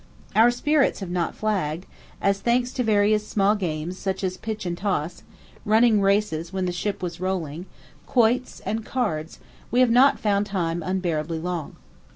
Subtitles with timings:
[0.35, 1.85] Our spirits have not flagged,
[2.23, 5.21] as, thanks to various small games such as pitch and toss,
[5.63, 7.67] running races when the ship was rolling,
[8.07, 9.37] quoits, and cards,
[9.69, 11.75] we have not found time unbearably long.